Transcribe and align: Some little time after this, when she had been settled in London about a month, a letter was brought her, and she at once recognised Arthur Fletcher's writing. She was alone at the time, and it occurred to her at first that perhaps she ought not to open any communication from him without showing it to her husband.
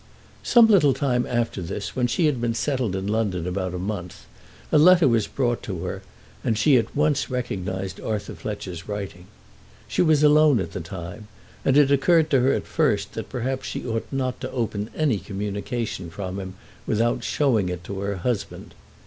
Some 0.41 0.65
little 0.65 0.95
time 0.95 1.27
after 1.27 1.61
this, 1.61 1.95
when 1.95 2.07
she 2.07 2.25
had 2.25 2.41
been 2.41 2.55
settled 2.55 2.95
in 2.95 3.05
London 3.05 3.45
about 3.45 3.75
a 3.75 3.77
month, 3.77 4.25
a 4.71 4.79
letter 4.79 5.07
was 5.07 5.27
brought 5.27 5.63
her, 5.67 6.01
and 6.43 6.57
she 6.57 6.75
at 6.75 6.95
once 6.95 7.29
recognised 7.29 8.01
Arthur 8.01 8.33
Fletcher's 8.33 8.87
writing. 8.89 9.27
She 9.87 10.01
was 10.01 10.23
alone 10.23 10.59
at 10.59 10.71
the 10.71 10.81
time, 10.81 11.27
and 11.63 11.77
it 11.77 11.91
occurred 11.91 12.31
to 12.31 12.39
her 12.39 12.51
at 12.51 12.65
first 12.65 13.13
that 13.13 13.29
perhaps 13.29 13.67
she 13.67 13.85
ought 13.85 14.07
not 14.11 14.41
to 14.41 14.49
open 14.49 14.89
any 14.95 15.19
communication 15.19 16.09
from 16.09 16.39
him 16.39 16.55
without 16.87 17.23
showing 17.23 17.69
it 17.69 17.83
to 17.83 17.99
her 17.99 18.15
husband. 18.15 18.73